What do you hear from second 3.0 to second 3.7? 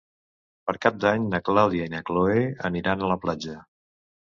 a la platja.